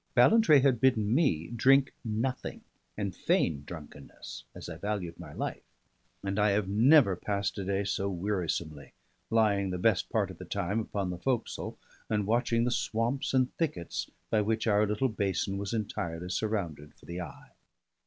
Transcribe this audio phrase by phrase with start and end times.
[0.15, 2.61] Ballantrae had bidden me drink nothing,
[2.97, 5.61] and feign drunkenness, as I valued my life;
[6.23, 8.93] and I have never passed a day so wearisomely,
[9.29, 11.77] lying the best part of the time upon the forecastle
[12.09, 17.05] and watching the swamps and thickets by which our little basin was entirely surrounded for
[17.05, 17.51] the eye.